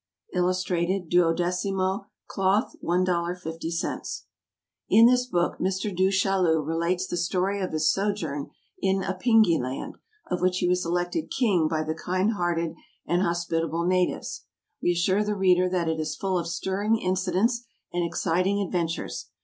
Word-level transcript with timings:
Illustrated. 0.33 1.11
12mo, 1.11 2.05
Cloth, 2.25 2.75
$1.50. 2.83 4.21
In 4.89 5.05
this 5.05 5.27
book 5.27 5.59
Mr. 5.59 5.95
Du 5.95 6.09
Chaillu 6.09 6.59
relates 6.65 7.05
the 7.05 7.15
story 7.15 7.61
of 7.61 7.71
his 7.71 7.93
sojourn 7.93 8.49
in 8.79 9.03
Apingi 9.03 9.59
Land, 9.59 9.97
of 10.25 10.41
which 10.41 10.57
he 10.57 10.67
was 10.67 10.83
elected 10.83 11.29
king 11.29 11.67
by 11.67 11.83
the 11.83 11.93
kind 11.93 12.31
hearted 12.33 12.73
and 13.05 13.21
hospitable 13.21 13.85
natives. 13.85 14.45
We 14.81 14.93
assure 14.93 15.23
the 15.23 15.35
reader 15.35 15.69
that 15.69 15.87
it 15.87 15.99
is 15.99 16.15
full 16.15 16.39
of 16.39 16.47
stirring 16.47 16.97
incidents 16.97 17.63
and 17.93 18.03
exciting 18.03 18.59
adventures. 18.59 19.27